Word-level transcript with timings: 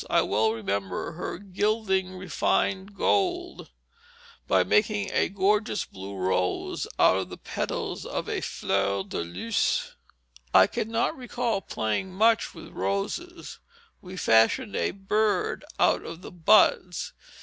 I 0.09 0.23
well 0.23 0.51
remember 0.51 1.11
her 1.11 1.37
"gilding 1.37 2.17
refined 2.17 2.95
gold" 2.95 3.69
by 4.47 4.63
making 4.63 5.11
a 5.11 5.29
gorgeous 5.29 5.85
blue 5.85 6.15
rose 6.15 6.87
out 6.97 7.17
of 7.17 7.29
the 7.29 7.37
petals 7.37 8.03
of 8.03 8.27
a 8.27 8.41
flower 8.41 9.03
de 9.03 9.19
luce. 9.19 9.93
I 10.55 10.65
cannot 10.65 11.15
recall 11.15 11.61
playing 11.61 12.13
much 12.15 12.55
with 12.55 12.69
roses; 12.69 13.59
we 14.01 14.17
fashioned 14.17 14.75
a 14.75 14.89
bird 14.89 15.63
out 15.79 16.03
of 16.03 16.23
the 16.23 16.31
buds. 16.31 17.13